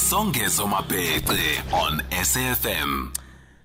Songezo 0.00 0.66
Mapete 0.66 1.72
on 1.72 2.00
SAFM. 2.10 3.14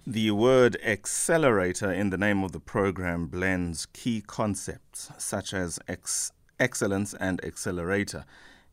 The 0.06 0.30
word 0.32 0.78
Excelerator 0.84 1.92
in 1.92 2.10
the 2.12 2.18
name 2.18 2.44
of 2.44 2.52
the 2.52 2.60
program 2.60 3.28
blends 3.28 3.88
key 3.88 4.22
concepts 4.22 5.10
such 5.18 5.54
as 5.54 5.80
ex- 5.88 6.34
excellence 6.60 7.16
and 7.16 7.44
accelerator. 7.44 8.26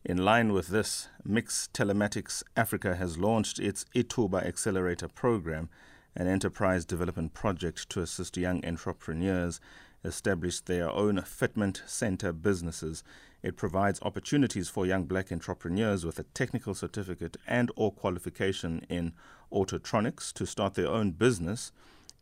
In 0.03 0.17
line 0.17 0.51
with 0.51 0.67
this, 0.67 1.07
MiX 1.25 1.69
Telematics 1.73 2.43
Africa 2.55 2.95
has 2.95 3.17
launched 3.17 3.57
its 3.59 3.85
Ithuba 3.95 4.45
Excelerator 4.45 5.07
program, 5.07 5.69
an 6.15 6.27
enterprise 6.27 6.85
development 6.85 7.33
project 7.33 7.89
to 7.91 8.01
assist 8.01 8.37
young 8.37 8.63
entrepreneurs 8.63 9.59
establish 10.03 10.59
their 10.59 10.89
own 10.89 11.17
fitment 11.17 11.81
center 11.87 12.33
businesses. 12.33 13.03
It 13.43 13.57
provides 13.57 14.01
opportunities 14.01 14.69
for 14.69 14.85
young 14.85 15.03
black 15.03 15.29
entrepreneurs 15.29 16.05
with 16.05 16.17
a 16.17 16.23
technical 16.23 16.73
certificate 16.73 17.35
and 17.45 17.69
or 17.75 17.91
qualification 17.91 18.85
in 18.89 19.11
autotronics 19.51 20.31
to 20.33 20.45
start 20.45 20.75
their 20.75 20.87
own 20.87 21.11
business 21.11 21.73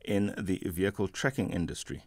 in 0.03 0.33
the 0.35 0.59
vehicle 0.65 1.07
tracking 1.07 1.51
industry. 1.51 2.03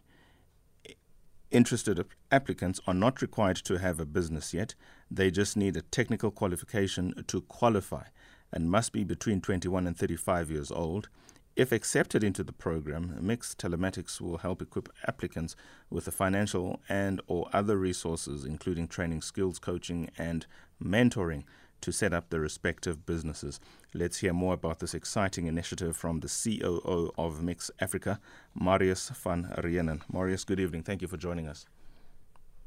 Interested 1.49 2.05
applicants 2.29 2.81
are 2.85 2.93
not 2.93 3.21
required 3.21 3.55
to 3.57 3.77
have 3.77 4.01
a 4.01 4.05
business 4.05 4.53
yet. 4.53 4.75
They 5.09 5.31
just 5.31 5.55
need 5.55 5.77
a 5.77 5.81
technical 5.81 6.29
qualification 6.29 7.23
to 7.27 7.39
qualify 7.41 8.07
and 8.51 8.69
must 8.69 8.91
be 8.91 9.05
between 9.05 9.39
21 9.39 9.87
and 9.87 9.97
35 9.97 10.51
years 10.51 10.71
old. 10.71 11.07
If 11.55 11.71
accepted 11.71 12.21
into 12.21 12.43
the 12.43 12.51
program, 12.51 13.17
MiX 13.21 13.55
Telematics 13.55 14.19
will 14.19 14.39
help 14.39 14.61
equip 14.61 14.89
applicants 15.07 15.55
with 15.89 16.03
the 16.03 16.11
financial 16.11 16.81
and 16.89 17.21
or 17.27 17.47
other 17.53 17.77
resources 17.77 18.43
including 18.43 18.89
training 18.89 19.21
skills 19.21 19.57
coaching 19.57 20.09
and 20.17 20.45
mentoring 20.83 21.45
to 21.79 21.93
set 21.93 22.13
up 22.13 22.29
their 22.29 22.41
respective 22.41 23.05
businesses. 23.05 23.61
Let's 23.93 24.17
hear 24.17 24.33
more 24.33 24.53
about 24.53 24.79
this 24.79 24.93
exciting 24.93 25.47
initiative 25.47 25.95
from 25.95 26.19
the 26.19 26.27
COO 26.27 27.11
of 27.17 27.41
MiX 27.41 27.71
Africa, 27.79 28.19
Marius 28.53 29.09
van 29.09 29.53
Reenen. 29.59 30.01
Marius, 30.11 30.43
good 30.43 30.59
evening. 30.59 30.83
Thank 30.83 31.01
you 31.01 31.07
for 31.07 31.17
joining 31.17 31.47
us. 31.47 31.65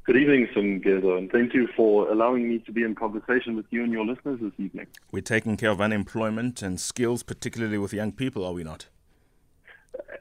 Good 0.08 0.16
evening, 0.16 0.48
Songezo, 0.56 1.18
and 1.18 1.30
thank 1.30 1.52
you 1.52 1.68
for 1.76 2.10
allowing 2.10 2.48
me 2.48 2.60
to 2.60 2.72
be 2.72 2.82
in 2.82 2.94
conversation 2.94 3.54
with 3.56 3.66
you 3.68 3.84
and 3.84 3.92
your 3.92 4.06
listeners 4.06 4.40
this 4.40 4.54
evening. 4.56 4.86
We're 5.12 5.20
taking 5.20 5.58
care 5.58 5.68
of 5.68 5.82
unemployment 5.82 6.62
and 6.62 6.80
skills, 6.80 7.22
particularly 7.22 7.76
with 7.76 7.92
young 7.92 8.12
people, 8.12 8.42
are 8.42 8.54
we 8.54 8.64
not? 8.64 8.86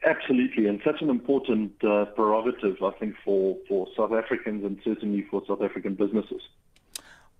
Absolutely, 0.04 0.66
and 0.66 0.78
such 0.84 1.00
an 1.00 1.08
important 1.08 1.72
uh, 1.82 2.04
prerogative, 2.04 2.82
I 2.82 2.90
think, 3.00 3.14
for, 3.24 3.56
for 3.66 3.88
South 3.96 4.12
Africans 4.12 4.62
and 4.62 4.78
certainly 4.84 5.24
for 5.30 5.42
South 5.48 5.62
African 5.62 5.94
businesses. 5.94 6.42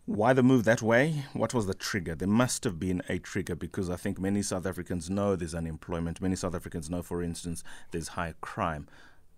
Why 0.06 0.32
the 0.32 0.42
move 0.42 0.64
that 0.64 0.80
way? 0.80 1.24
What 1.34 1.52
was 1.52 1.66
the 1.66 1.74
trigger? 1.74 2.14
There 2.14 2.26
must 2.26 2.64
have 2.64 2.80
been 2.80 3.02
a 3.10 3.18
trigger 3.18 3.56
because 3.56 3.90
I 3.90 3.96
think 3.96 4.18
many 4.18 4.40
South 4.40 4.64
Africans 4.64 5.10
know 5.10 5.36
there's 5.36 5.54
unemployment. 5.54 6.22
Many 6.22 6.34
South 6.34 6.54
Africans 6.54 6.88
know, 6.88 7.02
for 7.02 7.22
instance, 7.22 7.62
there's 7.90 8.08
high 8.08 8.32
crime. 8.40 8.88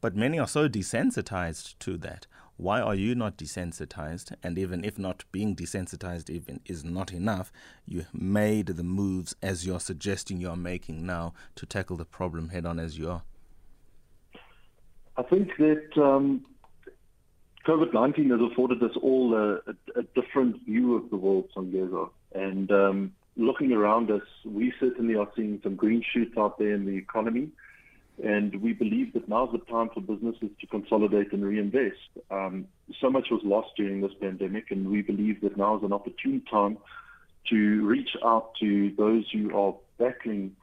But 0.00 0.16
many 0.16 0.38
are 0.38 0.48
so 0.48 0.68
desensitized 0.68 1.78
to 1.80 1.98
that. 1.98 2.26
Why 2.60 2.82
are 2.82 2.94
you 2.94 3.14
not 3.14 3.38
desensitized? 3.38 4.34
And 4.42 4.58
even 4.58 4.84
if 4.84 4.98
not 4.98 5.24
being 5.32 5.56
desensitized 5.56 6.28
even 6.28 6.60
is 6.66 6.84
not 6.84 7.10
enough, 7.10 7.50
you 7.86 8.04
made 8.12 8.66
the 8.66 8.84
moves 8.84 9.34
as 9.42 9.64
you're 9.64 9.80
suggesting 9.80 10.42
you're 10.42 10.56
making 10.56 11.06
now 11.06 11.32
to 11.54 11.64
tackle 11.64 11.96
the 11.96 12.04
problem 12.04 12.50
head 12.50 12.66
on 12.66 12.78
as 12.78 12.98
you 12.98 13.08
are. 13.08 13.22
I 15.16 15.22
think 15.22 15.56
that 15.56 15.88
um, 15.96 16.44
COVID 17.66 17.94
19 17.94 18.28
has 18.28 18.40
afforded 18.52 18.82
us 18.82 18.94
all 19.00 19.34
a, 19.34 19.54
a, 19.70 20.00
a, 20.00 20.02
different 20.14 20.62
view 20.66 20.96
of 20.96 21.08
the 21.08 21.16
world, 21.16 21.48
Songezo. 21.56 22.10
And 22.34 22.70
um, 22.70 23.12
looking 23.38 23.72
around 23.72 24.10
us, 24.10 24.22
we 24.44 24.70
certainly 24.78 25.14
are 25.14 25.28
seeing 25.34 25.60
some 25.62 25.76
green 25.76 26.04
shoots 26.12 26.36
out 26.36 26.58
there 26.58 26.74
in 26.74 26.84
the 26.84 26.96
economy. 26.96 27.48
And 28.22 28.60
we 28.60 28.72
believe 28.72 29.12
that 29.14 29.28
now's 29.28 29.52
the 29.52 29.58
time 29.58 29.88
for 29.94 30.00
businesses 30.00 30.50
to 30.60 30.66
consolidate 30.66 31.32
and 31.32 31.44
reinvest. 31.44 31.96
Um, 32.30 32.66
so 33.00 33.10
much 33.10 33.28
was 33.30 33.40
lost 33.44 33.70
during 33.76 34.00
this 34.00 34.12
pandemic, 34.20 34.70
and 34.70 34.90
we 34.90 35.02
believe 35.02 35.40
that 35.40 35.56
now 35.56 35.78
is 35.78 35.82
an 35.82 35.92
opportune 35.92 36.42
time 36.50 36.78
to 37.48 37.86
reach 37.86 38.16
out 38.24 38.54
to 38.60 38.92
those 38.96 39.24
who 39.30 39.56
are 39.56 39.74
battling 39.98 40.54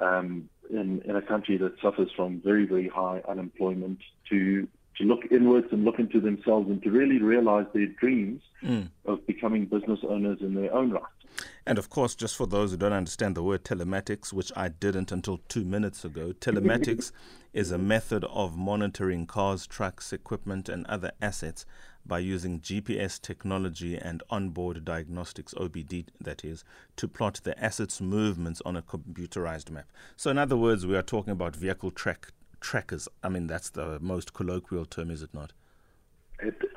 um, 0.00 0.48
in, 0.70 1.02
in 1.02 1.16
a 1.16 1.22
country 1.22 1.56
that 1.58 1.80
suffers 1.80 2.10
from 2.14 2.40
very, 2.40 2.66
very 2.66 2.88
high 2.88 3.22
unemployment 3.28 4.00
to 4.28 4.68
to 4.96 5.04
look 5.06 5.20
inwards 5.30 5.68
and 5.72 5.84
look 5.84 5.98
into 5.98 6.20
themselves 6.20 6.68
and 6.68 6.82
to 6.82 6.90
really 6.90 7.22
realize 7.22 7.64
their 7.72 7.86
dreams 7.86 8.42
mm. 8.62 8.86
of 9.06 9.26
becoming 9.26 9.64
business 9.64 10.00
owners 10.06 10.38
in 10.40 10.54
their 10.54 10.74
own 10.74 10.90
right. 10.90 11.02
And 11.66 11.78
of 11.78 11.90
course, 11.90 12.14
just 12.14 12.36
for 12.36 12.46
those 12.46 12.70
who 12.70 12.76
don't 12.76 12.92
understand 12.92 13.34
the 13.36 13.42
word 13.42 13.64
telematics, 13.64 14.32
which 14.32 14.50
I 14.56 14.68
didn't 14.68 15.12
until 15.12 15.38
two 15.48 15.64
minutes 15.64 16.04
ago, 16.04 16.32
telematics 16.32 17.12
is 17.52 17.70
a 17.70 17.78
method 17.78 18.24
of 18.24 18.56
monitoring 18.56 19.26
cars, 19.26 19.66
trucks, 19.66 20.12
equipment, 20.12 20.68
and 20.68 20.86
other 20.86 21.12
assets 21.20 21.66
by 22.06 22.18
using 22.18 22.60
GPS 22.60 23.20
technology 23.20 23.96
and 23.96 24.22
onboard 24.30 24.84
diagnostics, 24.84 25.52
OBD 25.54 26.06
that 26.20 26.44
is, 26.44 26.64
to 26.96 27.06
plot 27.06 27.40
the 27.44 27.58
asset's 27.62 28.00
movements 28.00 28.62
on 28.64 28.76
a 28.76 28.82
computerized 28.82 29.70
map. 29.70 29.86
So, 30.16 30.30
in 30.30 30.38
other 30.38 30.56
words, 30.56 30.86
we 30.86 30.96
are 30.96 31.02
talking 31.02 31.32
about 31.32 31.56
vehicle 31.56 31.90
track 31.90 32.32
trackers. 32.60 33.08
I 33.22 33.28
mean, 33.28 33.46
that's 33.46 33.70
the 33.70 33.98
most 34.00 34.32
colloquial 34.32 34.86
term, 34.86 35.10
is 35.10 35.22
it 35.22 35.34
not? 35.34 35.52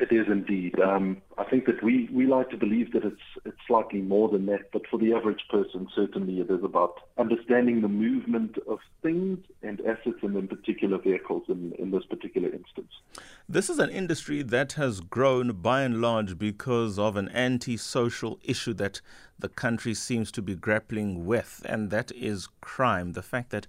It, 0.03 0.16
is 0.16 0.28
indeed. 0.28 0.80
Um, 0.80 1.22
I 1.38 1.44
think 1.46 1.66
that 1.66 1.81
we, 1.84 2.09
we 2.12 2.28
like 2.28 2.50
to 2.50 2.58
believe 2.58 2.91
that 2.94 3.03
it's 3.03 3.22
it's 3.46 3.58
slightly 3.68 4.02
more 4.02 4.30
than 4.30 4.46
that, 4.47 4.72
but 4.72 4.84
for 4.90 5.00
the 5.00 5.14
average 5.14 5.44
person, 5.50 5.88
certainly 5.96 6.40
it 6.40 6.50
is 6.50 6.64
about 6.64 7.00
understanding 7.18 7.81
the 7.81 7.88
movement 7.88 8.58
of 8.68 8.80
things 9.02 9.40
and 9.62 9.80
assets, 9.81 10.18
and 10.22 10.36
in 10.36 10.47
particular 10.47 10.97
vehicles 10.97 11.44
in, 11.47 11.74
in 11.80 11.91
this 11.91 12.06
particular 12.06 12.50
instance. 12.50 12.91
This 13.47 13.69
is 13.69 13.80
an 13.80 13.90
industry 13.90 14.41
that 14.44 14.74
has 14.74 15.00
grown 15.00 15.52
by 15.53 15.84
and 15.84 16.02
large 16.02 16.38
because 16.38 17.00
of 17.00 17.16
an 17.16 17.30
anti-social 17.30 18.40
issue 18.44 18.74
that 18.74 19.02
the 19.40 19.50
country 19.50 19.94
seems 19.94 20.31
to 20.34 20.41
be 20.41 20.56
grappling 20.56 21.25
with, 21.25 21.66
and 21.66 21.90
that 21.91 22.12
is 22.12 22.47
crime. 22.62 23.14
The 23.14 23.24
fact 23.24 23.50
that 23.52 23.68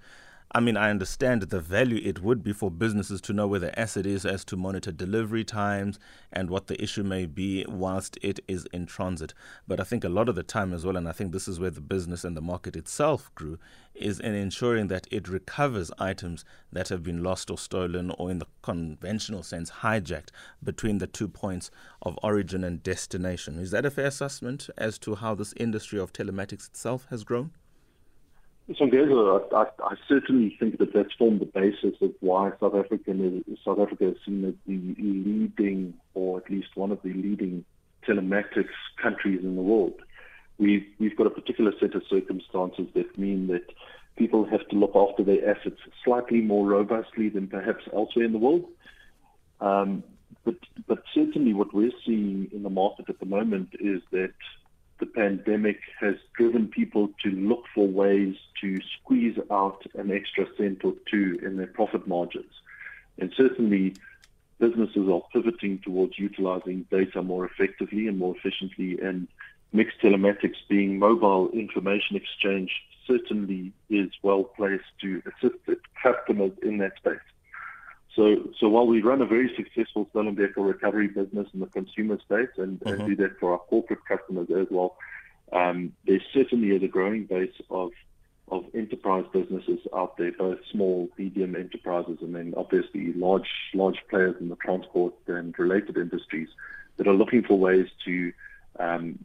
I 0.57 0.61
mean, 0.61 0.77
I 0.77 0.91
understand 0.91 1.43
the 1.43 1.59
value 1.59 2.01
it 2.05 2.23
would 2.23 2.45
be 2.45 2.53
for 2.53 2.71
businesses 2.71 3.21
to 3.23 3.33
know 3.33 3.49
where 3.49 3.59
the 3.59 3.77
asset 3.77 4.07
is 4.07 4.25
as 4.25 4.45
to 4.45 4.57
monitor 4.57 4.93
delivery 4.93 5.43
times 5.43 5.99
and 6.33 6.49
what 6.49 6.69
the 6.69 6.81
issue 6.81 7.03
may 7.03 7.27
be 7.27 7.65
whilst 7.67 8.21
it 8.23 8.39
is 8.47 8.65
in 8.73 8.87
transit. 8.87 9.35
But 9.67 9.81
I 9.81 9.83
think 9.83 10.05
a 10.05 10.09
lot 10.09 10.29
of 10.29 10.37
the 10.37 10.45
time 10.45 10.73
as 10.73 10.87
well, 10.87 10.97
and 10.97 11.09
I 11.09 11.13
think 11.13 11.33
this 11.33 11.49
is 11.49 11.59
where 11.59 11.71
the 11.73 11.81
business 11.81 12.23
and 12.23 12.37
the 12.37 12.41
market 12.41 12.77
itself 12.77 13.35
grew, 13.35 13.59
is 13.97 14.21
in 14.21 14.37
ensuring 14.37 14.87
that 14.89 15.09
it 15.11 15.27
recovers 15.27 15.91
items 15.99 16.45
that 16.71 16.89
have 16.89 17.03
been 17.03 17.25
lost 17.25 17.51
or 17.51 17.59
stolen 17.59 18.13
or, 18.13 18.31
in 18.31 18.39
the 18.39 18.47
conventional 18.63 19.43
sense, 19.43 19.73
hijacked 19.83 20.29
between 20.63 20.99
the 20.99 21.09
two 21.09 21.27
points 21.27 21.73
of 22.01 22.17
origin 22.23 22.63
and 22.63 22.81
destination. 22.85 23.59
Is 23.59 23.73
that 23.73 23.85
a 23.85 23.91
fair 23.91 24.07
assessment 24.07 24.71
as 24.79 25.01
to 25.01 25.17
how 25.17 25.35
this 25.35 25.53
industry 25.57 25.99
of 25.99 26.13
telematics 26.13 26.69
itself 26.69 27.09
has 27.11 27.25
grown? 27.25 27.51
Songezo, 28.71 29.53
I, 29.53 29.67
I, 29.85 29.95
certainly 30.09 30.57
think 30.59 30.79
that 30.79 30.95
that's 30.95 31.13
formed 31.19 31.41
the 31.41 31.47
basis 31.47 32.01
of 32.01 32.13
why 32.21 32.51
South 32.61 32.75
Africa 32.75 33.11
is, 33.11 33.59
South 33.63 33.79
Africa 33.79 34.09
is 34.09 34.17
seen 34.25 34.43
as 34.47 34.55
the 34.67 34.95
leading, 34.99 35.93
or 36.15 36.39
at 36.39 36.51
least 36.51 36.69
one 36.75 36.91
of 36.91 37.03
the 37.03 37.13
leading 37.13 37.65
telematics 38.09 38.73
countries 39.03 39.41
in 39.43 39.57
the 39.57 39.63
world. 39.63 40.01
We've 40.57 40.87
we've 40.99 41.17
got 41.17 41.27
a 41.27 41.31
particular 41.31 41.73
set 41.79 41.95
of 41.95 42.03
circumstances 42.09 42.87
that 42.95 43.19
mean 43.19 43.49
that 43.49 43.67
people 44.17 44.47
have 44.47 44.67
to 44.69 44.77
look 44.77 44.95
after 44.95 45.23
their 45.25 45.51
assets 45.51 45.81
slightly 46.03 46.41
more 46.41 46.67
robustly 46.67 47.29
than 47.29 47.49
perhaps 47.49 47.85
elsewhere 47.93 48.25
in 48.25 48.33
the 48.33 48.39
world. 48.39 48.65
Um, 49.61 50.05
but 50.45 50.57
but 50.87 51.03
certainly, 51.15 51.53
what 51.53 51.75
we're 51.75 51.93
seeing 52.07 52.49
in 52.51 52.63
the 52.63 52.71
market 52.71 53.11
at 53.11 53.21
the 53.21 53.27
moment 53.27 53.71
is 53.79 54.01
that 54.11 54.33
the 55.01 55.07
pandemic 55.07 55.81
has 56.01 56.15
driven 56.37 56.69
people 56.69 57.09
to 57.23 57.31
look 57.31 57.65
for 57.75 57.87
ways 57.87 58.37
to 58.61 58.81
squeeze 58.99 59.37
out 59.51 59.85
an 59.95 60.11
extra 60.13 60.47
cent 60.57 60.85
or 60.85 60.95
two 61.11 61.39
in 61.43 61.57
their 61.57 61.67
profit 61.67 62.07
margins. 62.07 62.53
And 63.19 63.33
certainly, 63.37 63.97
businesses 64.59 65.09
are 65.09 65.23
pivoting 65.33 65.81
towards 65.81 66.19
utilizing 66.19 66.87
data 66.91 67.23
more 67.23 67.45
effectively 67.45 68.07
and 68.07 68.19
more 68.19 68.37
efficiently. 68.37 68.99
And 69.01 69.29
MiX 69.73 69.91
Telematics, 70.03 70.57
being 70.69 70.99
mobile 70.99 71.51
information 71.51 72.17
exchange, 72.17 72.71
certainly 73.07 73.73
is 73.91 74.11
well 74.23 74.45
placed 74.45 74.85
to 75.03 75.23
assist 75.27 75.57
customers 76.03 76.53
in 76.63 76.79
that 76.79 76.97
space. 76.97 77.19
So, 78.17 78.49
so 78.61 78.69
while 78.69 78.87
we 78.87 79.03
run 79.03 79.21
a 79.23 79.27
very 79.27 79.53
successful 79.57 80.07
stolen 80.11 80.37
vehicle 80.37 80.65
recovery 80.65 81.09
business 81.09 81.49
in 81.53 81.61
the 81.61 81.67
consumer 81.67 82.19
space 82.21 82.49
and, 82.57 82.79
mm-hmm. 82.81 83.01
and 83.01 83.09
do 83.09 83.17
that 83.17 83.39
for 83.41 83.53
our 83.53 83.59
corporate 83.59 84.05
customers 84.07 84.49
as 84.57 84.67
well, 84.71 84.97
um, 85.53 85.93
there 86.07 86.21
certainly 86.33 86.69
is 86.75 86.83
a 86.83 86.89
growing 86.89 87.25
base 87.25 87.55
of 87.71 87.91
of 88.49 88.63
enterprise 88.75 89.25
businesses 89.33 89.81
out 89.97 90.19
there, 90.19 90.31
both 90.33 90.59
small, 90.71 91.09
medium 91.17 91.57
enterprises, 91.57 92.19
and 92.21 92.35
then 92.35 92.53
obviously 92.57 93.13
large 93.15 93.49
large 93.73 93.99
players 94.11 94.37
in 94.39 94.49
the 94.49 94.57
transport 94.57 95.15
and 95.27 95.59
related 95.59 95.97
industries 95.97 96.49
that 96.97 97.09
are 97.09 97.15
looking 97.15 97.43
for 97.43 97.59
ways 97.59 97.87
to 98.05 98.33
um, 98.81 99.19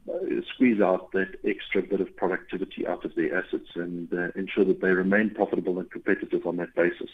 squeeze 0.53 0.81
out 0.81 1.11
that 1.13 1.35
extra 1.45 1.81
bit 1.81 2.01
of 2.01 2.15
productivity 2.15 2.85
out 2.85 3.03
of 3.03 3.15
their 3.15 3.37
assets 3.37 3.69
and 3.75 4.11
uh, 4.13 4.27
ensure 4.35 4.65
that 4.65 4.81
they 4.81 4.89
remain 4.89 5.31
profitable 5.31 5.79
and 5.79 5.89
competitive 5.91 6.45
on 6.45 6.57
that 6.57 6.73
basis. 6.75 7.09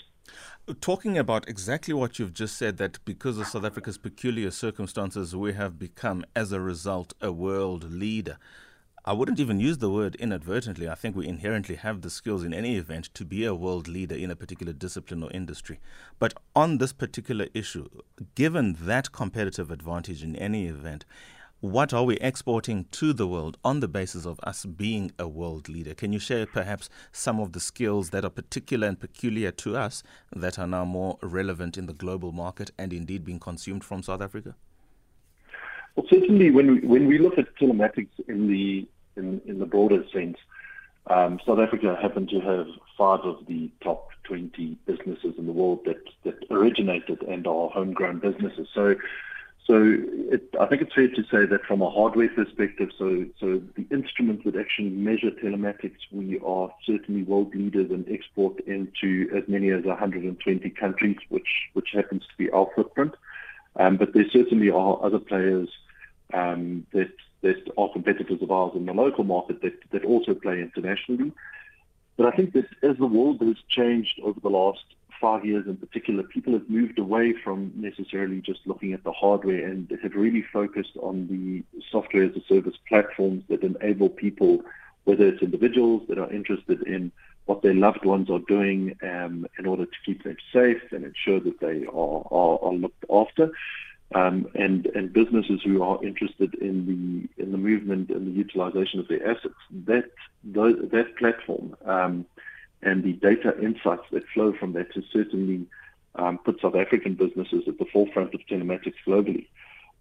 Talking 0.82 1.18
about 1.18 1.48
exactly 1.48 1.94
what 1.94 2.20
you've 2.20 2.34
just 2.34 2.58
said, 2.58 2.78
that 2.78 3.04
because 3.06 3.38
of 3.38 3.48
South 3.48 3.64
Africa's 3.64 3.98
peculiar 3.98 4.52
circumstances, 4.52 5.36
we 5.36 5.54
have 5.54 5.80
become, 5.80 6.26
as 6.36 6.52
a 6.52 6.60
result, 6.60 7.14
a 7.22 7.32
world 7.32 7.92
leader. 7.92 8.38
I 9.08 9.14
wouldn't 9.14 9.40
even 9.40 9.60
use 9.60 9.78
the 9.78 9.92
word 9.92 10.16
inadvertently. 10.16 10.90
I 10.90 10.96
think 10.96 11.16
we 11.16 11.28
inherently 11.28 11.76
have 11.76 12.02
the 12.02 12.10
skills 12.10 12.44
in 12.44 12.56
any 12.56 12.76
event 12.76 13.14
to 13.14 13.24
be 13.24 13.46
a 13.46 13.54
world 13.54 13.88
leader 13.88 14.16
in 14.16 14.32
a 14.32 14.36
particular 14.36 14.74
discipline 14.74 15.22
or 15.22 15.32
industry. 15.32 15.80
But 16.18 16.34
on 16.56 16.80
this 16.80 16.92
particular 16.92 17.48
issue, 17.54 17.88
given 18.34 18.76
that 18.80 19.12
competitive 19.12 19.70
advantage 19.70 20.24
in 20.24 20.36
any 20.36 20.66
event, 20.66 21.06
what 21.66 21.94
are 21.94 22.04
we 22.04 22.16
exporting 22.18 22.86
to 22.92 23.12
the 23.12 23.28
world 23.28 23.58
on 23.64 23.80
the 23.80 23.88
basis 23.88 24.26
of 24.26 24.40
us 24.44 24.66
being 24.66 25.12
a 25.18 25.28
world 25.28 25.68
leader? 25.68 25.96
Can 25.96 26.14
you 26.14 26.20
share 26.20 26.46
perhaps 26.46 26.90
some 27.12 27.40
of 27.40 27.54
the 27.54 27.60
skills 27.60 28.12
that 28.12 28.24
are 28.24 28.30
particular 28.30 28.88
and 28.88 29.00
peculiar 29.00 29.52
to 29.52 29.76
us 29.76 30.04
that 30.36 30.60
are 30.60 30.68
now 30.68 30.86
more 30.86 31.18
relevant 31.22 31.78
in 31.78 31.88
the 31.88 31.94
global 31.94 32.32
market 32.32 32.70
and 32.78 32.94
indeed 32.94 33.26
being 33.26 33.40
consumed 33.40 33.84
from 33.84 34.04
South 34.04 34.22
Africa? 34.22 34.56
Well, 35.96 36.06
certainly 36.10 36.52
when 36.52 36.72
we, 36.72 36.80
when 36.82 37.08
we 37.08 37.18
look 37.18 37.38
at 37.40 37.56
telematics 37.56 38.10
in 38.28 38.48
the 38.48 38.88
in, 39.16 39.42
in 39.46 39.60
the 39.60 39.66
broader 39.66 40.04
sense, 40.14 40.38
um, 41.08 41.40
South 41.48 41.60
Africa 41.60 41.98
happened 42.00 42.30
to 42.30 42.42
have 42.42 42.68
five 42.98 43.22
of 43.22 43.46
the 43.48 43.72
top 43.82 44.10
20 44.26 44.78
businesses 44.86 45.34
in 45.38 45.46
the 45.46 45.52
world 45.52 45.80
that, 45.86 46.04
that 46.26 46.36
originated 46.52 47.22
and 47.24 47.48
are 47.48 47.70
homegrown 47.70 48.20
businesses. 48.20 48.68
So, 48.74 48.96
so 49.68 49.98
it, 50.32 50.44
I 50.60 50.68
think 50.68 50.84
it's 50.84 50.94
fair 50.94 51.08
to 51.08 51.24
say 51.24 51.46
that 51.50 51.66
from 51.68 51.82
a 51.82 51.90
hardware 51.90 52.30
perspective, 52.30 52.90
so, 52.98 53.26
so 53.40 53.62
the 53.76 53.88
instruments 53.92 54.44
that 54.46 54.56
actually 54.56 54.90
measure 54.90 55.32
telematics, 55.32 55.98
we 56.12 56.40
are 56.46 56.72
certainly 56.86 57.24
world 57.24 57.56
leaders 57.56 57.90
and 57.90 58.06
export 58.10 58.60
into 58.68 59.28
as 59.36 59.44
many 59.48 59.72
as 59.72 59.84
120 59.84 60.70
countries, 60.70 61.18
which, 61.30 61.48
which 61.74 61.90
happens 61.94 62.22
to 62.24 62.38
be 62.38 62.50
our 62.52 62.68
footprint. 62.76 63.16
Um, 63.78 63.98
but 63.98 64.14
there 64.14 64.30
certainly 64.32 64.70
are 64.70 65.04
other 65.04 65.20
players 65.20 65.70
um, 66.34 66.86
that 66.94 67.12
that 67.42 67.72
are 67.78 67.92
competitors 67.94 68.42
of 68.42 68.50
ours 68.50 68.72
in 68.76 68.88
the 68.88 68.94
local 68.94 69.24
market 69.24 69.62
that, 69.62 69.74
that 69.92 70.04
also 70.04 70.34
play 70.34 70.60
internationally. 70.62 71.32
But 72.18 72.26
I 72.26 72.36
think 72.36 72.54
that 72.54 72.66
as 72.82 72.98
the 72.98 73.06
world 73.06 73.40
has 73.42 73.58
changed 73.70 74.20
over 74.24 74.40
the 74.40 74.50
last 74.50 74.84
five 75.20 75.46
years 75.46 75.66
in 75.68 75.78
particular, 75.78 76.24
people 76.24 76.54
have 76.54 76.70
moved 76.70 77.00
away 77.00 77.34
from 77.44 77.72
necessarily 77.76 78.42
just 78.42 78.60
looking 78.66 78.94
at 78.94 79.04
the 79.04 79.12
hardware 79.12 79.66
and 79.66 79.92
have 80.02 80.14
really 80.16 80.44
focused 80.54 80.98
on 81.02 81.28
the 81.28 81.64
software 81.92 82.24
as 82.24 82.36
a 82.36 82.42
service 82.48 82.76
platforms 82.88 83.44
that 83.50 83.64
enable 83.64 84.10
people, 84.10 84.62
whether 85.06 85.28
it's 85.28 85.42
individuals 85.42 86.04
that 86.10 86.18
are 86.18 86.32
interested 86.32 86.82
in 86.84 87.12
what 87.46 87.62
their 87.62 87.74
loved 87.74 88.06
ones 88.06 88.30
are 88.30 88.40
doing 88.40 88.98
um, 89.04 89.46
in 89.60 89.66
order 89.66 89.86
to 89.86 89.98
keep 90.06 90.24
them 90.24 90.38
safe 90.52 90.82
and 90.92 91.06
ensure 91.06 91.40
that 91.40 91.60
they 91.60 91.86
are, 91.86 92.28
are, 92.32 92.60
are 92.64 92.74
looked 92.74 93.06
after, 93.10 93.52
um, 94.14 94.48
and 94.56 94.86
and 94.88 95.14
businesses 95.14 95.62
who 95.64 95.82
are 95.82 96.04
interested 96.04 96.54
in 96.56 96.86
the 96.86 97.44
in 97.44 97.52
the 97.52 97.58
movement 97.58 98.10
and 98.10 98.28
the 98.28 98.32
utilization 98.32 99.00
of 99.00 99.08
their 99.08 99.26
assets. 99.30 99.56
That 99.86 100.06
those, 100.44 100.76
that 100.92 101.18
platform 101.18 101.76
um, 101.86 102.26
and 102.82 103.04
the 103.04 103.14
data 103.14 103.54
insights 103.62 104.04
that 104.12 104.24
flow 104.34 104.54
from 104.54 104.74
that 104.74 104.88
has 104.94 105.04
certainly 105.12 105.66
um, 106.16 106.38
put 106.38 106.62
South 106.62 106.76
African 106.76 107.16
businesses 107.16 107.64
at 107.68 107.78
the 107.78 107.86
forefront 107.92 108.34
of 108.34 108.42
telematics 108.50 108.96
globally. 109.08 109.48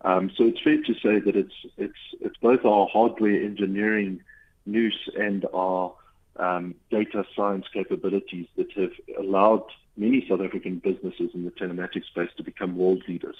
Um, 0.03 0.31
so 0.37 0.45
it's 0.45 0.61
fair 0.63 0.77
to 0.77 0.95
say 0.95 1.19
that 1.19 1.35
it's 1.35 1.55
it's 1.79 1.99
it's 2.21 2.37
both 2.37 2.65
our 2.65 2.87
hardware 2.87 3.43
engineering 3.43 4.23
nous 4.67 5.09
and 5.19 5.47
our 5.55 5.95
um, 6.37 6.75
data 6.91 7.25
science 7.35 7.67
capabilities 7.73 8.47
that 8.57 8.71
have 8.73 8.93
allowed 9.19 9.65
many 9.97 10.27
South 10.29 10.41
African 10.41 10.79
businesses 10.79 11.31
in 11.35 11.45
the 11.45 11.51
telematics 11.53 12.07
space 12.07 12.31
to 12.37 12.43
become 12.43 12.77
world 12.77 13.03
leaders. 13.09 13.37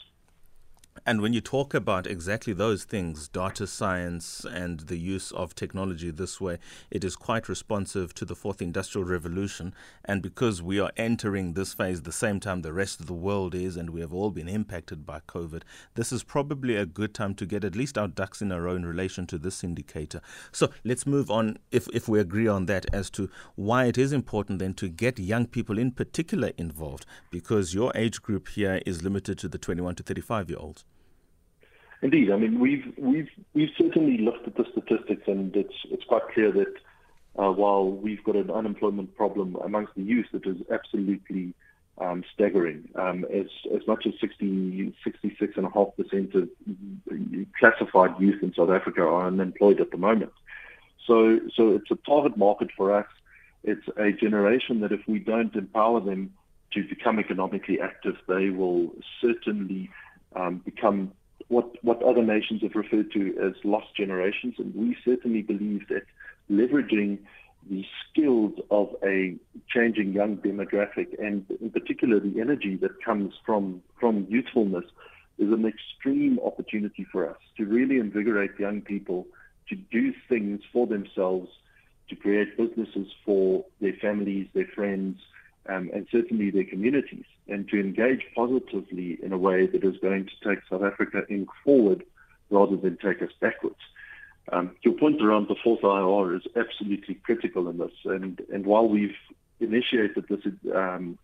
And 1.07 1.21
when 1.21 1.35
you 1.35 1.43
talk 1.43 1.75
about 1.75 2.07
exactly 2.07 2.55
those 2.55 2.85
things, 2.85 3.29
data 3.29 3.67
science 3.67 4.47
and 4.51 4.81
the 4.81 4.97
use 4.97 5.33
of 5.33 5.55
technology 5.55 6.11
this 6.11 6.41
way, 6.41 6.59
it 6.91 7.05
is 7.05 7.15
quite 7.15 7.47
responsive 7.47 8.15
to 8.15 8.25
the 8.25 8.35
fourth 8.35 8.63
industrial 8.63 9.07
revolution. 9.07 9.75
And 10.03 10.23
because 10.23 10.63
we 10.63 10.81
are 10.81 10.93
entering 10.97 11.53
this 11.53 11.75
phase 11.75 12.01
the 12.01 12.13
same 12.13 12.41
time 12.41 12.63
the 12.63 12.73
rest 12.73 13.01
of 13.01 13.07
the 13.07 13.13
world 13.13 13.55
is, 13.55 13.77
and 13.77 13.91
we 13.91 14.01
have 14.01 14.15
all 14.15 14.31
been 14.31 14.49
impacted 14.49 15.05
by 15.05 15.21
COVID, 15.29 15.61
this 15.95 16.11
is 16.11 16.23
probably 16.23 16.75
a 16.75 16.87
good 16.87 17.13
time 17.13 17.35
to 17.35 17.45
get 17.45 17.65
at 17.65 17.77
least 17.77 17.99
our 17.99 18.09
ducks 18.09 18.41
in 18.41 18.51
a 18.51 18.59
row 18.59 18.75
in 18.75 18.87
relation 18.87 19.27
to 19.27 19.37
this 19.37 19.63
indicator. 19.63 20.23
So 20.53 20.71
let's 20.85 21.07
move 21.07 21.31
on, 21.31 21.59
if, 21.71 21.87
if 21.93 22.09
we 22.09 22.19
agree 22.19 22.49
on 22.49 22.65
that, 22.67 22.87
as 22.95 23.11
to 23.11 23.29
why 23.57 23.85
it 23.85 23.99
is 23.99 24.15
important 24.15 24.59
then 24.59 24.73
to 24.75 24.89
get 24.89 25.19
young 25.19 25.49
people 25.49 25.79
in 25.79 25.91
particular 25.91 26.53
involved, 26.57 27.05
because 27.31 27.75
your 27.75 27.93
age 27.95 28.23
group 28.23 28.49
here 28.49 28.81
is 28.87 29.03
limited 29.03 29.37
to 29.41 29.49
the 29.49 29.59
21 29.59 29.97
to 29.97 30.03
35 30.03 30.49
year 30.49 30.59
olds. 30.59 30.87
Indeed, 32.05 32.31
I 32.31 32.37
mean 32.37 32.61
we've 32.61 32.85
we've 32.99 33.31
we've 33.55 33.71
certainly 33.79 34.19
looked 34.19 34.47
at 34.47 34.57
the 34.57 34.67
statistics, 34.71 35.23
and 35.27 35.57
it's 35.57 35.75
it's 35.91 36.05
quite 36.05 36.29
clear 36.35 36.53
that 36.53 36.75
uh, 37.43 37.51
while 37.51 37.91
we've 37.91 38.23
got 38.23 38.37
an 38.37 38.51
unemployment 38.51 39.17
problem 39.17 39.57
amongst 39.65 39.95
the 39.95 40.03
youth 40.03 40.27
that 40.33 40.47
is 40.47 40.59
absolutely 40.71 41.55
um, 41.97 42.23
staggering, 42.35 42.91
um, 42.97 43.25
as 43.33 43.47
as 43.75 43.87
much 43.87 44.07
as 44.07 44.13
60, 44.21 44.95
66.5 45.03 45.97
percent 45.97 46.35
of 46.35 46.51
classified 47.59 48.21
youth 48.21 48.43
in 48.43 48.53
South 48.53 48.69
Africa 48.69 49.01
are 49.01 49.27
unemployed 49.27 49.81
at 49.81 49.91
the 49.91 49.97
moment. 49.97 50.33
So 51.07 51.41
so 51.57 51.71
it's 51.71 51.91
a 51.91 51.97
target 52.07 52.37
market 52.37 52.69
for 52.77 52.95
us. 52.95 53.07
It's 53.63 53.89
a 53.97 54.13
generation 54.13 54.81
that 54.81 54.93
if 54.93 55.01
we 55.09 55.21
don't 55.21 55.57
empower 55.57 56.01
them 56.01 56.35
to 56.75 56.87
become 56.87 57.19
economically 57.19 57.81
active, 57.81 58.17
they 58.29 58.51
will 58.51 58.91
certainly 59.23 59.89
um, 60.37 60.59
become 60.67 61.13
what, 61.49 61.83
what 61.85 62.03
other 62.03 62.23
nations 62.23 62.63
have 62.63 62.75
referred 62.75 63.13
to 63.13 63.35
as 63.43 63.53
lost 63.65 63.95
generations. 63.97 64.55
And 64.59 64.75
we 64.75 64.97
certainly 65.05 65.43
believe 65.43 65.89
that 65.89 66.03
leveraging 66.51 67.19
the 67.69 67.85
skills 68.11 68.53
of 68.71 68.95
a 69.03 69.37
changing 69.69 70.13
young 70.13 70.37
demographic 70.37 71.19
and 71.19 71.47
in 71.61 71.71
particular 71.71 72.21
the 72.21 72.41
energy 72.41 72.77
that 72.77 73.03
comes 73.03 73.33
from, 73.47 73.83
from 73.99 74.27
youthfulness 74.29 74.85
is 75.39 75.51
an 75.51 75.65
extreme 75.67 76.39
opportunity 76.45 77.07
for 77.11 77.29
us 77.29 77.39
to 77.57 77.65
really 77.65 77.99
invigorate 77.99 78.51
young 78.59 78.81
people 78.81 79.27
to 79.69 79.77
do 79.77 80.13
things 80.29 80.61
for 80.73 80.87
themselves, 80.87 81.49
to 82.09 82.17
create 82.17 82.57
businesses 82.57 83.09
for 83.25 83.65
their 83.81 83.95
families, 83.95 84.47
their 84.55 84.69
friends, 84.75 85.19
um, 85.69 85.91
and 85.95 86.07
certainly 86.11 86.51
their 86.51 86.65
communities, 86.65 87.25
and 87.49 87.69
to 87.69 87.81
engage 87.81 88.23
positively 88.35 89.19
in 89.23 89.33
a 89.33 89.39
way 89.39 89.67
that 89.67 89.85
is 89.85 89.97
going 89.99 90.27
to 90.27 90.49
take 90.49 90.59
South 90.71 90.83
Africa 90.83 91.23
in 91.29 91.47
forward 91.65 92.05
rather 92.51 92.77
than 92.77 92.97
take 92.99 93.23
us 93.23 93.31
backwards. 93.41 93.81
Um, 94.53 94.77
your 94.83 94.95
point 94.95 95.23
around 95.23 95.49
the 95.49 95.57
fourth 95.65 95.83
IR 95.83 96.37
is 96.37 96.43
absolutely 96.55 97.15
critical 97.15 97.69
in 97.69 97.79
this, 97.79 97.93
and, 98.05 98.41
and 98.53 98.67
while 98.67 98.87
we've 98.87 99.17
initiated 99.61 100.27
this 100.29 100.41
um, 100.75 101.19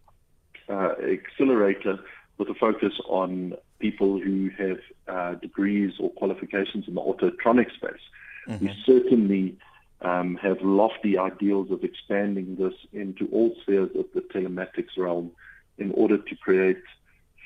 uh, 0.69 0.93
accelerator 1.03 1.99
with 2.39 2.49
a 2.49 2.55
focus 2.55 2.95
on 3.07 3.55
people 3.79 4.19
who 4.19 4.51
have 4.57 4.79
uh, 5.09 5.35
degrees 5.35 5.93
or 6.01 6.11
qualifications 6.11 6.89
in 6.89 6.95
the 6.95 7.01
autotronic 7.01 7.71
space, 7.75 8.01
mm-hmm. 8.49 8.67
we 8.67 8.75
certainly 8.87 9.59
um, 10.03 10.37
have 10.37 10.61
lofty 10.63 11.19
ideals 11.19 11.71
of 11.71 11.85
expanding 11.85 12.57
this 12.57 12.75
into 12.93 13.29
all 13.33 13.55
spheres 13.63 13.91
of 13.97 14.07
the 14.15 14.21
telematics 14.21 14.97
realm 14.97 15.31
in 15.79 15.91
order 15.93 16.19
to 16.19 16.37
create 16.37 16.83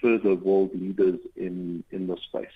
further 0.00 0.34
world 0.34 0.70
leaders 0.74 1.18
in, 1.36 1.82
in 1.90 2.06
this 2.06 2.20
space. 2.28 2.46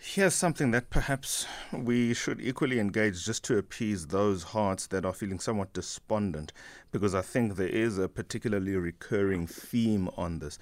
Here's 0.00 0.34
something 0.34 0.70
that 0.70 0.90
perhaps 0.90 1.46
we 1.72 2.14
should 2.14 2.40
equally 2.40 2.78
engage 2.78 3.24
just 3.24 3.42
to 3.44 3.58
appease 3.58 4.06
those 4.06 4.44
hearts 4.44 4.86
that 4.88 5.04
are 5.04 5.12
feeling 5.12 5.40
somewhat 5.40 5.72
despondent, 5.72 6.52
because 6.92 7.16
I 7.16 7.22
think 7.22 7.56
there 7.56 7.66
is 7.66 7.98
a 7.98 8.08
particularly 8.08 8.76
recurring 8.76 9.48
theme 9.48 10.08
on 10.16 10.38
this. 10.38 10.56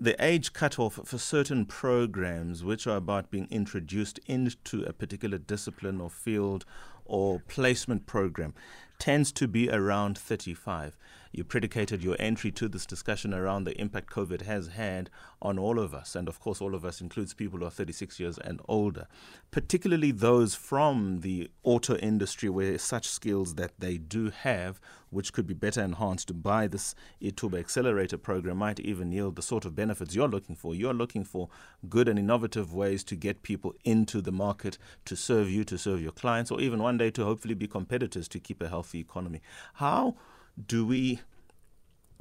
The 0.00 0.16
age 0.18 0.52
cutoff 0.52 0.98
for 1.04 1.18
certain 1.18 1.66
programs 1.66 2.64
which 2.64 2.88
are 2.88 2.96
about 2.96 3.30
being 3.30 3.46
introduced 3.48 4.18
into 4.26 4.82
a 4.82 4.92
particular 4.92 5.38
discipline 5.38 6.00
or 6.00 6.10
field 6.10 6.64
or 7.04 7.40
placement 7.48 8.06
program 8.06 8.54
tends 8.98 9.32
to 9.32 9.48
be 9.48 9.68
around 9.70 10.16
35. 10.16 10.96
You 11.32 11.42
predicated 11.42 12.04
your 12.04 12.14
entry 12.20 12.52
to 12.52 12.68
this 12.68 12.86
discussion 12.86 13.34
around 13.34 13.64
the 13.64 13.78
impact 13.80 14.08
COVID 14.08 14.42
has 14.42 14.68
had 14.68 15.10
on 15.42 15.58
all 15.58 15.80
of 15.80 15.92
us. 15.92 16.14
And 16.14 16.28
of 16.28 16.38
course, 16.38 16.60
all 16.60 16.76
of 16.76 16.84
us 16.84 17.00
includes 17.00 17.34
people 17.34 17.58
who 17.58 17.66
are 17.66 17.70
36 17.70 18.20
years 18.20 18.38
and 18.38 18.60
older, 18.68 19.08
particularly 19.50 20.12
those 20.12 20.54
from 20.54 21.22
the 21.22 21.50
auto 21.64 21.96
industry 21.96 22.48
where 22.48 22.78
such 22.78 23.08
skills 23.08 23.56
that 23.56 23.72
they 23.80 23.98
do 23.98 24.30
have, 24.30 24.80
which 25.14 25.32
could 25.32 25.46
be 25.46 25.54
better 25.54 25.82
enhanced 25.82 26.42
by 26.42 26.66
this 26.66 26.94
Ithuba 27.22 27.58
Excelerator 27.58 28.18
program, 28.18 28.58
might 28.58 28.80
even 28.80 29.12
yield 29.12 29.36
the 29.36 29.42
sort 29.42 29.64
of 29.64 29.74
benefits 29.74 30.14
you're 30.14 30.28
looking 30.28 30.56
for. 30.56 30.74
You're 30.74 30.92
looking 30.92 31.24
for 31.24 31.48
good 31.88 32.08
and 32.08 32.18
innovative 32.18 32.74
ways 32.74 33.04
to 33.04 33.16
get 33.16 33.42
people 33.42 33.74
into 33.84 34.20
the 34.20 34.32
market 34.32 34.76
to 35.06 35.16
serve 35.16 35.48
you, 35.48 35.64
to 35.64 35.78
serve 35.78 36.02
your 36.02 36.12
clients, 36.12 36.50
or 36.50 36.60
even 36.60 36.82
one 36.82 36.98
day 36.98 37.10
to 37.12 37.24
hopefully 37.24 37.54
be 37.54 37.66
competitors 37.66 38.28
to 38.28 38.40
keep 38.40 38.60
a 38.60 38.68
healthy 38.68 39.00
economy. 39.00 39.40
How 39.74 40.16
do 40.66 40.84
we 40.84 41.20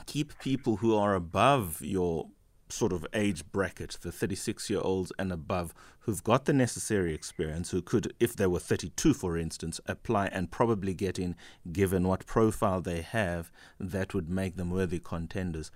keep 0.05 0.37
people 0.39 0.77
who 0.77 0.95
are 0.95 1.15
above 1.15 1.81
your 1.81 2.27
sort 2.69 2.93
of 2.93 3.05
age 3.13 3.43
bracket, 3.51 3.97
the 4.01 4.11
36 4.11 4.69
year 4.69 4.79
olds 4.81 5.11
and 5.19 5.31
above, 5.31 5.73
who've 6.01 6.23
got 6.23 6.45
the 6.45 6.53
necessary 6.53 7.13
experience, 7.13 7.71
who 7.71 7.81
could, 7.81 8.13
if 8.19 8.35
they 8.35 8.47
were 8.47 8.59
32, 8.59 9.13
for 9.13 9.37
instance, 9.37 9.79
apply 9.85 10.27
and 10.27 10.51
probably 10.51 10.93
get 10.93 11.19
in, 11.19 11.35
given 11.71 12.07
what 12.07 12.25
profile 12.25 12.81
they 12.81 13.01
have, 13.01 13.51
that 13.79 14.13
would 14.13 14.29
make 14.29 14.55
them 14.55 14.69
worthy 14.69 14.99
contenders? 14.99 15.71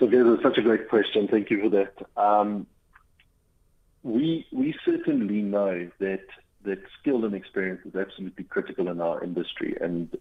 Songezo, 0.00 0.42
such 0.42 0.58
a 0.58 0.62
great 0.62 0.88
question. 0.88 1.28
Thank 1.28 1.50
you 1.50 1.62
for 1.62 1.70
that. 1.70 2.20
Um, 2.20 2.66
we 4.02 4.46
we 4.52 4.74
certainly 4.84 5.40
know 5.40 5.88
that 5.98 6.26
that 6.64 6.78
skill 7.00 7.24
and 7.24 7.34
experience 7.34 7.80
is 7.84 7.94
absolutely 7.94 8.44
critical 8.44 8.88
in 8.88 9.00
our 9.00 9.22
industry, 9.22 9.76
and 9.80 10.14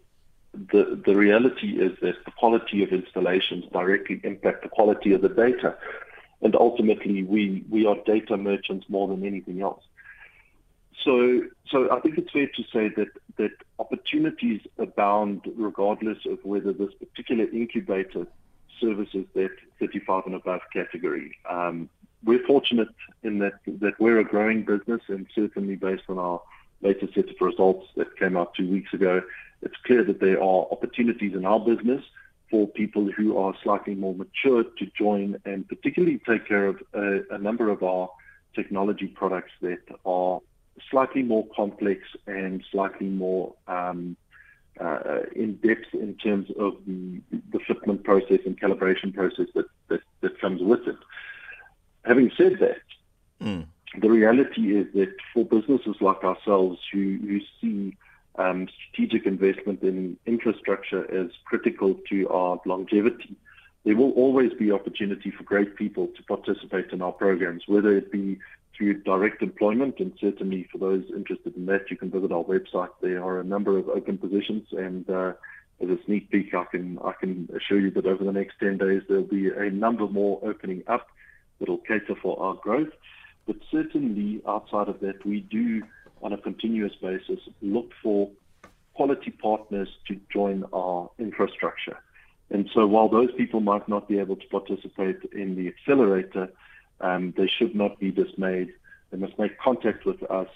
the 0.54 1.02
the 1.06 1.16
reality 1.16 1.80
is 1.80 1.98
that 2.02 2.16
the 2.26 2.32
quality 2.32 2.84
of 2.84 2.92
installations 2.92 3.66
directly 3.72 4.22
impact 4.24 4.64
the 4.64 4.70
quality 4.70 5.14
of 5.14 5.22
the 5.22 5.30
data, 5.30 5.76
and 6.42 6.56
ultimately 6.56 7.24
we 7.24 7.64
we 7.70 7.86
are 7.86 7.96
data 8.06 8.38
merchants 8.38 8.86
more 8.90 9.08
than 9.08 9.26
anything 9.26 9.62
else. 9.62 9.84
So 11.04 11.42
so 11.70 11.92
I 11.92 12.00
think 12.02 12.18
it's 12.18 12.32
fair 12.32 12.48
to 12.48 12.64
say 12.72 12.90
that 12.96 13.08
that 13.38 13.52
opportunities 13.80 14.62
abound 14.78 15.42
regardless 15.56 16.20
of 16.28 16.38
whether 16.44 16.72
this 16.72 16.94
particular 16.94 17.46
incubator 17.46 18.28
services 18.80 19.26
that 19.34 19.50
35 19.80 20.24
and 20.28 20.36
above 20.36 20.62
category. 20.72 21.36
Um, 21.50 21.90
we're 22.24 22.46
fortunate 22.46 22.90
in 23.24 23.40
that 23.40 23.54
that 23.66 24.00
we're 24.00 24.20
a 24.20 24.24
growing 24.24 24.64
business, 24.64 25.02
and 25.08 25.26
certainly 25.34 25.76
based 25.76 26.04
on 26.10 26.20
our 26.20 26.42
latest 26.84 27.14
set 27.16 27.30
of 27.30 27.36
results 27.40 27.88
that 27.96 28.18
came 28.18 28.38
out 28.38 28.54
two 28.54 28.70
weeks 28.70 28.94
ago, 28.94 29.22
it's 29.62 29.76
clear 29.86 30.04
that 30.04 30.20
there 30.20 30.42
are 30.42 30.68
opportunities 30.72 31.34
in 31.34 31.46
our 31.46 31.60
business 31.60 32.04
for 32.52 32.68
people 32.68 33.10
who 33.12 33.38
are 33.38 33.54
slightly 33.64 33.96
more 33.96 34.14
mature 34.14 34.64
to 34.64 34.86
join 34.98 35.40
and 35.46 35.68
particularly 35.68 36.20
take 36.28 36.48
care 36.48 36.68
of 36.68 36.82
a, 36.94 37.22
a 37.32 37.38
number 37.38 37.70
of 37.70 37.82
our 37.82 38.10
technology 38.54 39.08
products 39.08 39.52
that 39.62 39.80
are 40.06 40.40
slightly 40.92 41.24
more 41.24 41.46
complex 41.56 42.02
and 42.28 42.64
slightly 42.72 43.08
more 43.08 43.54
um, 43.68 44.16
uh, 44.80 45.22
in 45.36 45.56
depth 45.56 45.94
in 45.94 46.16
terms 46.16 46.50
of 46.60 46.76
the, 46.86 47.22
the 47.52 47.60
fitment 47.60 48.04
process 48.04 48.40
and 48.46 48.60
calibration 48.60 49.14
process 49.14 49.48
that, 49.56 49.66
that, 49.88 50.02
that 50.22 50.40
comes 50.40 50.62
with 50.62 50.88
it. 50.88 50.98
Having 52.06 52.32
said 52.38 52.58
that, 52.60 52.82
mm. 53.42 53.66
The 54.00 54.10
reality 54.10 54.78
is 54.78 54.88
that 54.94 55.16
for 55.34 55.46
businesses 55.46 55.96
like 56.02 56.24
ourselves 56.24 56.80
who, 56.92 57.20
who 57.22 57.40
see 57.62 57.96
um, 58.36 58.68
strategic 58.90 59.26
investment 59.28 59.84
in 59.84 60.18
infrastructure 60.26 61.04
as 61.14 61.32
critical 61.46 61.96
to 62.10 62.28
our 62.30 62.60
longevity, 62.66 63.36
there 63.86 63.96
will 63.96 64.12
always 64.12 64.52
be 64.54 64.72
opportunity 64.72 65.30
for 65.30 65.44
great 65.44 65.76
people 65.76 66.08
to 66.16 66.24
participate 66.24 66.92
in 66.92 67.02
our 67.02 67.12
programs, 67.12 67.64
whether 67.68 67.96
it 67.96 68.12
be 68.12 68.40
through 68.76 69.04
direct 69.04 69.44
employment, 69.44 69.96
and 70.00 70.14
certainly 70.20 70.68
for 70.72 70.80
those 70.80 71.04
interested 71.16 71.56
in 71.56 71.68
that, 71.68 71.92
you 71.92 71.98
can 71.98 72.10
visit 72.10 72.32
our 72.32 72.44
website. 72.44 72.90
There 73.02 73.24
are 73.24 73.40
a 73.40 73.44
number 73.44 73.78
of 73.78 73.88
open 73.90 74.18
positions, 74.18 74.68
and 74.72 75.08
uh, 75.10 75.34
as 75.82 75.90
a 75.90 75.98
sneak 76.06 76.32
peek, 76.32 76.54
I 76.54 76.66
can 76.66 76.98
I 77.04 77.12
can 77.12 77.50
assure 77.56 77.80
you 77.80 77.92
that 77.92 78.06
over 78.06 78.24
the 78.24 78.32
next 78.32 78.56
10 78.60 78.78
days 78.78 79.04
there'll 79.08 79.24
be 79.24 79.50
a 79.50 79.70
number 79.70 80.08
more 80.08 80.40
opening 80.44 80.84
up 80.88 81.08
that'll 81.60 81.78
cater 81.78 82.16
for 82.22 82.42
our 82.42 82.56
growth. 82.56 82.92
But 83.46 83.58
certainly 83.72 84.42
outside 84.48 84.88
of 84.88 85.00
that, 85.02 85.26
we 85.26 85.42
do, 85.42 85.84
on 86.22 86.34
a 86.34 86.38
continuous 86.38 86.96
basis, 87.02 87.40
look 87.62 87.92
for 88.02 88.30
quality 88.94 89.32
partners 89.32 89.90
to 90.08 90.20
join 90.32 90.64
our 90.72 91.10
infrastructure. 91.20 91.98
And 92.50 92.70
so 92.74 92.86
while 92.86 93.10
those 93.10 93.32
people 93.34 93.60
might 93.60 93.88
not 93.90 94.08
be 94.08 94.20
able 94.20 94.36
to 94.36 94.48
participate 94.48 95.18
in 95.34 95.56
the 95.56 95.68
accelerator, 95.68 96.50
um, 97.02 97.34
they 97.36 97.48
should 97.48 97.76
not 97.76 98.00
be 98.00 98.12
dismayed. 98.12 98.70
They 99.12 99.18
must 99.18 99.38
make 99.40 99.60
contact 99.60 100.06
with 100.06 100.22
us. 100.30 100.50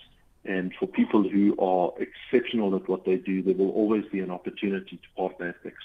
And 0.46 0.74
for 0.80 0.88
people 0.88 1.28
who 1.28 1.58
are 1.60 1.92
exceptional 2.00 2.76
at 2.76 2.88
what 2.88 3.04
they 3.06 3.16
do, 3.16 3.42
there 3.42 3.56
will 3.56 3.72
always 3.72 4.06
be 4.12 4.20
an 4.20 4.32
opportunity 4.32 4.98
to 4.98 5.22
partner 5.22 5.50
ethics. 5.50 5.84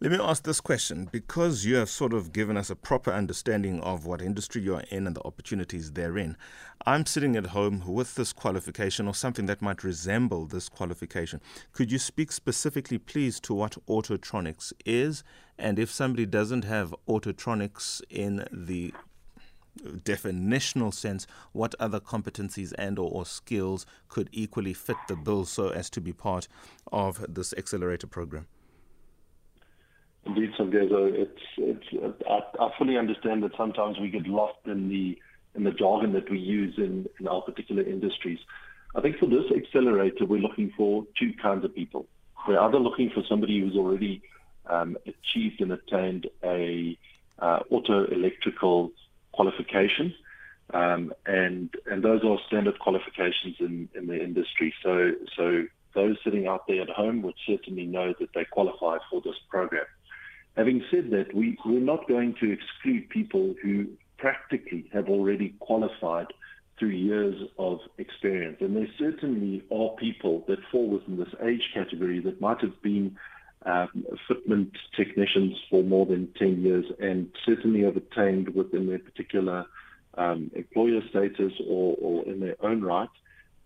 Let 0.00 0.12
me 0.12 0.18
ask 0.20 0.44
this 0.44 0.60
question 0.60 1.08
because 1.10 1.64
you 1.64 1.74
have 1.74 1.90
sort 1.90 2.12
of 2.12 2.32
given 2.32 2.56
us 2.56 2.70
a 2.70 2.76
proper 2.76 3.10
understanding 3.10 3.80
of 3.80 4.06
what 4.06 4.22
industry 4.22 4.62
you're 4.62 4.84
in 4.92 5.08
and 5.08 5.16
the 5.16 5.26
opportunities 5.26 5.90
therein. 5.90 6.36
I'm 6.86 7.04
sitting 7.04 7.34
at 7.34 7.46
home 7.46 7.82
with 7.84 8.14
this 8.14 8.32
qualification 8.32 9.08
or 9.08 9.14
something 9.14 9.46
that 9.46 9.60
might 9.60 9.82
resemble 9.82 10.46
this 10.46 10.68
qualification. 10.68 11.40
Could 11.72 11.90
you 11.90 11.98
speak 11.98 12.30
specifically, 12.30 12.98
please, 12.98 13.40
to 13.40 13.54
what 13.54 13.76
autotronics 13.88 14.72
is? 14.86 15.24
And 15.58 15.80
if 15.80 15.90
somebody 15.90 16.26
doesn't 16.26 16.62
have 16.62 16.94
autotronics 17.08 18.00
in 18.08 18.46
the 18.52 18.94
definitional 19.82 20.94
sense, 20.94 21.26
what 21.50 21.74
other 21.80 21.98
competencies 21.98 22.72
and 22.78 23.00
or, 23.00 23.10
or 23.10 23.26
skills 23.26 23.84
could 24.08 24.28
equally 24.30 24.74
fit 24.74 24.96
the 25.08 25.16
bill 25.16 25.44
so 25.44 25.70
as 25.70 25.90
to 25.90 26.00
be 26.00 26.12
part 26.12 26.46
of 26.92 27.26
this 27.28 27.52
accelerator 27.54 28.06
program? 28.06 28.46
Indeed, 30.28 30.50
it's 30.58 31.40
it's. 31.56 32.18
I, 32.28 32.40
I 32.60 32.70
fully 32.76 32.98
understand 32.98 33.42
that 33.42 33.52
sometimes 33.56 33.98
we 33.98 34.10
get 34.10 34.26
lost 34.26 34.58
in 34.66 34.88
the 34.88 35.18
in 35.54 35.64
the 35.64 35.70
jargon 35.70 36.12
that 36.12 36.30
we 36.30 36.38
use 36.38 36.74
in, 36.76 37.06
in 37.18 37.26
our 37.26 37.40
particular 37.40 37.82
industries. 37.82 38.38
I 38.94 39.00
think 39.00 39.18
for 39.18 39.26
this 39.26 39.44
accelerator, 39.54 40.26
we're 40.26 40.40
looking 40.40 40.72
for 40.76 41.04
two 41.18 41.32
kinds 41.42 41.64
of 41.64 41.74
people. 41.74 42.06
We're 42.46 42.60
either 42.60 42.78
looking 42.78 43.10
for 43.10 43.22
somebody 43.28 43.60
who's 43.60 43.74
already 43.74 44.22
um, 44.66 44.96
achieved 45.06 45.60
and 45.60 45.72
attained 45.72 46.28
a 46.44 46.98
uh, 47.38 47.60
auto 47.70 48.04
electrical 48.06 48.90
qualification, 49.32 50.14
um, 50.74 51.12
and 51.24 51.70
and 51.86 52.02
those 52.02 52.22
are 52.22 52.38
standard 52.46 52.78
qualifications 52.80 53.56
in, 53.60 53.88
in 53.94 54.06
the 54.06 54.22
industry. 54.22 54.74
So 54.82 55.12
so 55.36 55.64
those 55.94 56.16
sitting 56.22 56.46
out 56.46 56.66
there 56.68 56.82
at 56.82 56.90
home 56.90 57.22
would 57.22 57.34
certainly 57.46 57.86
know 57.86 58.12
that 58.20 58.28
they 58.34 58.44
qualify 58.44 58.98
for 59.10 59.22
this 59.22 59.36
program. 59.48 59.86
Having 60.58 60.84
said 60.90 61.10
that, 61.12 61.32
we, 61.32 61.56
we're 61.64 61.78
not 61.78 62.08
going 62.08 62.34
to 62.40 62.50
exclude 62.50 63.08
people 63.10 63.54
who 63.62 63.86
practically 64.16 64.90
have 64.92 65.08
already 65.08 65.54
qualified 65.60 66.26
through 66.76 66.88
years 66.88 67.40
of 67.60 67.78
experience. 67.98 68.56
And 68.60 68.74
there 68.74 68.88
certainly 68.98 69.62
are 69.70 69.90
people 69.90 70.44
that 70.48 70.58
fall 70.72 70.88
within 70.88 71.16
this 71.16 71.32
age 71.44 71.62
category 71.72 72.18
that 72.22 72.40
might 72.40 72.60
have 72.60 72.82
been 72.82 73.16
um, 73.66 74.04
fitment 74.28 74.72
technicians 74.96 75.56
for 75.70 75.84
more 75.84 76.06
than 76.06 76.26
10 76.36 76.60
years 76.60 76.86
and 76.98 77.30
certainly 77.46 77.82
have 77.82 77.96
attained 77.96 78.48
within 78.56 78.88
their 78.88 78.98
particular 78.98 79.64
um, 80.14 80.50
employer 80.56 81.02
status 81.08 81.52
or, 81.68 81.96
or 82.00 82.24
in 82.24 82.40
their 82.40 82.56
own 82.66 82.82
right 82.82 83.08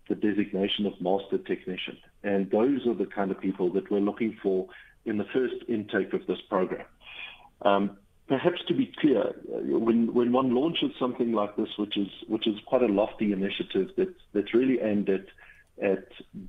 the 0.09 0.15
designation 0.15 0.85
of 0.85 0.93
master 1.01 1.39
technician. 1.39 1.97
And 2.23 2.51
those 2.51 2.85
are 2.85 2.93
the 2.93 3.07
kind 3.07 3.31
of 3.31 3.41
people 3.41 3.73
that 3.73 3.89
we're 3.89 3.99
looking 3.99 4.37
for 4.43 4.67
in 5.05 5.17
the 5.17 5.25
first 5.33 5.55
intake 5.67 6.13
of 6.13 6.25
this 6.27 6.39
program. 6.49 6.85
Um, 7.61 7.97
perhaps 8.27 8.61
to 8.67 8.73
be 8.73 8.91
clear, 8.99 9.21
uh, 9.21 9.77
when, 9.79 10.13
when 10.13 10.31
one 10.31 10.53
launches 10.53 10.91
something 10.99 11.31
like 11.33 11.55
this, 11.55 11.69
which 11.77 11.97
is 11.97 12.07
which 12.27 12.47
is 12.47 12.55
quite 12.65 12.83
a 12.83 12.87
lofty 12.87 13.31
initiative 13.31 13.89
that's 13.97 14.19
that's 14.33 14.53
really 14.53 14.79
aimed 14.81 15.09
at 15.09 15.25
at 15.81 16.07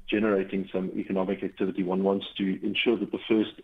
generating 0.09 0.69
some 0.73 0.91
economic 0.97 1.43
activity, 1.43 1.83
one 1.83 2.03
wants 2.03 2.27
to 2.37 2.67
ensure 2.67 2.97
that 2.99 3.11
the 3.11 3.19
first 3.29 3.61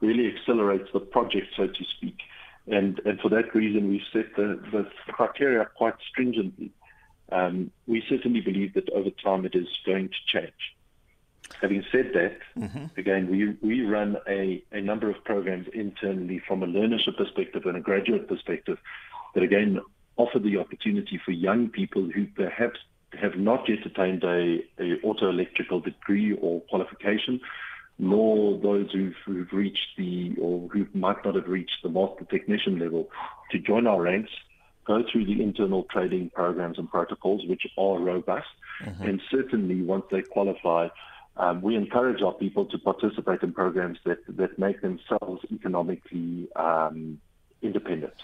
really 0.00 0.34
accelerates 0.34 0.88
the 0.92 1.00
project, 1.00 1.46
so 1.56 1.66
to 1.66 1.84
speak. 1.96 2.18
And 2.66 3.00
and 3.04 3.18
for 3.20 3.28
that 3.30 3.54
reason, 3.54 3.88
we've 3.88 4.00
set 4.12 4.36
the, 4.36 4.60
the 4.70 4.86
criteria 5.08 5.66
quite 5.76 5.94
stringently. 6.10 6.70
Um, 7.30 7.70
we 7.86 8.02
certainly 8.08 8.40
believe 8.40 8.74
that 8.74 8.90
over 8.90 9.10
time 9.10 9.46
it 9.46 9.54
is 9.54 9.68
going 9.86 10.10
to 10.10 10.14
change. 10.26 10.74
Having 11.60 11.84
said 11.92 12.10
that, 12.14 12.38
mm-hmm. 12.58 12.86
again, 12.98 13.30
we, 13.30 13.56
we 13.66 13.84
run 13.86 14.16
a, 14.28 14.62
a 14.72 14.80
number 14.80 15.10
of 15.10 15.22
programs 15.24 15.68
internally 15.72 16.40
from 16.46 16.62
a 16.62 16.66
learnership 16.66 17.16
perspective 17.16 17.66
and 17.66 17.76
a 17.76 17.80
graduate 17.80 18.28
perspective 18.28 18.78
that, 19.34 19.42
again, 19.42 19.80
offer 20.16 20.38
the 20.38 20.58
opportunity 20.58 21.20
for 21.24 21.30
young 21.30 21.68
people 21.68 22.08
who 22.14 22.26
perhaps 22.34 22.78
have 23.20 23.36
not 23.36 23.68
yet 23.68 23.84
attained 23.84 24.24
a, 24.24 24.58
a 24.80 25.00
auto 25.02 25.28
electrical 25.28 25.80
degree 25.80 26.36
or 26.40 26.60
qualification, 26.62 27.40
nor 27.98 28.58
those 28.58 28.90
who've, 28.92 29.14
who've 29.26 29.52
reached 29.52 29.96
the 29.96 30.34
or 30.40 30.68
who 30.68 30.86
might 30.94 31.24
not 31.24 31.34
have 31.34 31.46
reached 31.46 31.76
the 31.82 31.88
master 31.88 32.24
technician 32.24 32.78
level 32.78 33.08
to 33.50 33.58
join 33.58 33.86
our 33.86 34.00
ranks, 34.00 34.30
go 34.86 35.04
through 35.10 35.26
the 35.26 35.42
internal 35.42 35.84
training 35.84 36.30
programs 36.34 36.78
and 36.78 36.90
protocols, 36.90 37.42
which 37.46 37.62
are 37.78 37.98
robust, 37.98 38.46
mm-hmm. 38.82 39.02
and 39.02 39.22
certainly 39.30 39.82
once 39.82 40.04
they 40.10 40.22
qualify, 40.22 40.88
um, 41.36 41.62
we 41.62 41.76
encourage 41.76 42.22
our 42.22 42.32
people 42.32 42.66
to 42.66 42.78
participate 42.78 43.42
in 43.42 43.52
programs 43.52 43.98
that, 44.04 44.18
that 44.36 44.58
make 44.58 44.80
themselves 44.82 45.42
economically 45.50 46.48
um, 46.56 47.18
independent. 47.62 48.14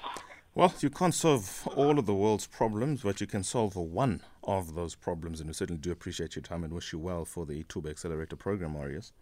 Well, 0.54 0.74
you 0.80 0.90
can't 0.90 1.14
solve 1.14 1.68
all 1.76 1.98
of 1.98 2.06
the 2.06 2.14
world's 2.14 2.46
problems, 2.46 3.02
but 3.02 3.20
you 3.20 3.26
can 3.26 3.44
solve 3.44 3.76
one 3.76 4.22
of 4.42 4.74
those 4.74 4.94
problems. 4.94 5.40
And 5.40 5.48
we 5.48 5.54
certainly 5.54 5.80
do 5.80 5.92
appreciate 5.92 6.34
your 6.34 6.42
time 6.42 6.64
and 6.64 6.72
wish 6.72 6.92
you 6.92 6.98
well 6.98 7.24
for 7.24 7.46
the 7.46 7.62
Ithuba 7.62 7.90
Excelerator 7.90 8.34
program, 8.36 8.72
Marius. 8.72 9.12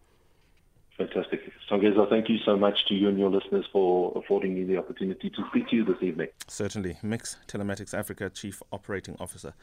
Fantastic. 0.97 1.41
Songezo, 1.69 2.09
thank 2.09 2.27
you 2.27 2.37
so 2.43 2.57
much 2.57 2.85
to 2.87 2.95
you 2.95 3.07
and 3.07 3.19
your 3.19 3.29
listeners 3.29 3.65
for 3.71 4.13
affording 4.15 4.55
me 4.55 4.63
the 4.63 4.77
opportunity 4.77 5.29
to 5.29 5.43
speak 5.49 5.69
to 5.69 5.75
you 5.75 5.85
this 5.85 6.01
evening. 6.01 6.29
Certainly. 6.47 6.97
MiX 7.03 7.37
Telematics 7.47 7.93
Africa 7.93 8.29
Chief 8.29 8.63
Operating 8.71 9.15
Officer, 9.19 9.53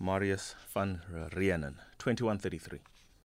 Marius 0.00 0.54
van 0.72 1.02
Reenen, 1.34 1.74
2133. 1.98 2.78